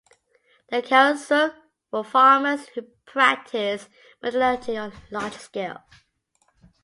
[0.69, 1.53] The Karasuk
[1.91, 3.87] were farmers who practiced
[4.23, 5.83] metallurgy on a large scale.